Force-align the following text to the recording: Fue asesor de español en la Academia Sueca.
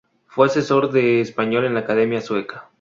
Fue 0.25 0.47
asesor 0.47 0.91
de 0.91 1.21
español 1.21 1.63
en 1.65 1.75
la 1.75 1.81
Academia 1.81 2.21
Sueca. 2.21 2.67